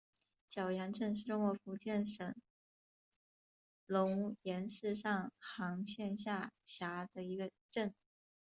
[0.49, 2.33] 蛟洋镇是中国福建省
[3.85, 7.93] 龙岩市上杭县下辖的一个镇。